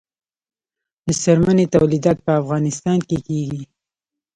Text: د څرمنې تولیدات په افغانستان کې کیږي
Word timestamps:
د 1.07 1.09
څرمنې 1.23 1.65
تولیدات 1.75 2.17
په 2.25 2.31
افغانستان 2.41 2.97
کې 3.07 3.17
کیږي 3.27 3.61